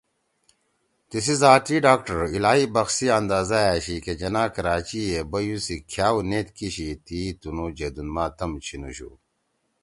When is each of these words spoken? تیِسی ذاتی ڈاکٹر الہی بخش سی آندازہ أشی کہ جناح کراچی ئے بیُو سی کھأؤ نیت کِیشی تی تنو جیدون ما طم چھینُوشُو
تیِسی 1.09 1.35
ذاتی 1.41 1.75
ڈاکٹر 1.85 2.17
الہی 2.35 2.65
بخش 2.73 2.91
سی 2.97 3.07
آندازہ 3.17 3.57
أشی 3.75 3.95
کہ 4.05 4.13
جناح 4.19 4.47
کراچی 4.55 5.01
ئے 5.11 5.19
بیُو 5.31 5.57
سی 5.65 5.75
کھأؤ 5.91 6.19
نیت 6.29 6.47
کِیشی 6.57 6.89
تی 7.05 7.19
تنو 7.39 7.65
جیدون 7.77 8.07
ما 8.15 8.25
طم 8.37 8.51
چھینُوشُو 8.65 9.11